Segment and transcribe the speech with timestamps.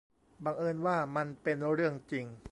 [0.43, 2.25] บังเอิญว่ามันเป็นเรื่องจริง